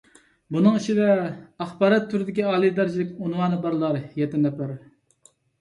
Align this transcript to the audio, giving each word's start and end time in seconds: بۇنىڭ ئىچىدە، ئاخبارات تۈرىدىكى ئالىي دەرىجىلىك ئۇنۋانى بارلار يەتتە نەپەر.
بۇنىڭ 0.55 0.77
ئىچىدە، 0.79 1.09
ئاخبارات 1.65 2.09
تۈرىدىكى 2.13 2.47
ئالىي 2.53 2.73
دەرىجىلىك 2.81 3.13
ئۇنۋانى 3.21 3.63
بارلار 3.67 4.01
يەتتە 4.23 4.45
نەپەر. 4.49 4.75